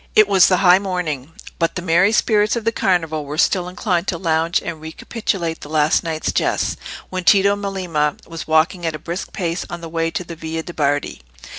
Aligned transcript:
It 0.15 0.27
was 0.27 0.47
the 0.47 0.57
high 0.65 0.79
morning, 0.79 1.31
but 1.59 1.75
the 1.75 1.81
merry 1.83 2.11
spirits 2.11 2.55
of 2.55 2.65
the 2.65 2.71
Carnival 2.71 3.23
were 3.23 3.37
still 3.37 3.69
inclined 3.69 4.07
to 4.07 4.17
lounge 4.17 4.59
and 4.59 4.81
recapitulate 4.81 5.61
the 5.61 5.69
last 5.69 6.03
night's 6.03 6.31
jests, 6.31 6.75
when 7.11 7.23
Tito 7.23 7.55
Melema 7.55 8.17
was 8.27 8.47
walking 8.47 8.83
at 8.83 8.95
a 8.95 8.97
brisk 8.97 9.31
pace 9.31 9.63
on 9.69 9.81
the 9.81 9.87
way 9.89 10.09
to 10.09 10.23
the 10.23 10.35
Via 10.35 10.63
de' 10.63 10.73
Bardi. 10.73 11.21